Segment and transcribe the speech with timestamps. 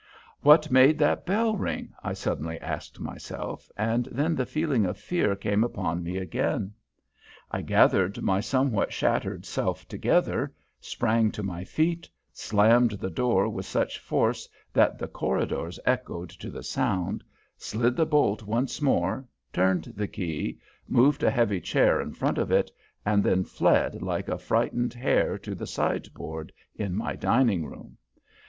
[0.41, 5.35] "What made that bell ring?" I suddenly asked myself, and then the feeling of fear
[5.35, 6.73] came upon me again.
[7.51, 13.67] I gathered my somewhat shattered self together, sprang to my feet, slammed the door with
[13.67, 17.23] such force that the corridors echoed to the sound,
[17.55, 20.57] slid the bolt once more, turned the key,
[20.87, 22.71] moved a heavy chair in front of it,
[23.05, 27.99] and then fled like a frightened hare to the sideboard in my dining room.